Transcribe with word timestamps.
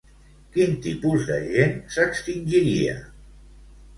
Quin 0.53 0.71
tipus 0.85 1.27
de 1.27 1.37
gent 1.57 1.77
s'extingiria? 1.95 2.95